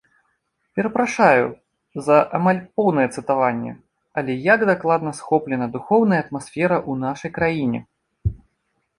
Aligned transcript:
Перапрашаю 0.77 1.43
за 2.05 2.15
амаль 2.37 2.61
поўнае 2.79 3.03
цытаванне, 3.19 3.73
але 4.21 4.37
як 4.53 4.59
дакладна 4.69 5.11
схоплена 5.19 5.67
духоўная 5.75 6.21
атмасфера 6.25 6.77
ў 6.89 7.03
нашай 7.03 7.31
краіне! 7.37 7.79